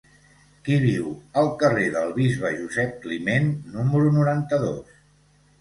Qui 0.67 0.77
viu 0.85 1.11
al 1.41 1.49
carrer 1.63 1.85
del 1.97 2.15
Bisbe 2.17 2.53
Josep 2.63 2.97
Climent 3.05 3.55
número 3.77 4.15
noranta-dos? 4.17 4.99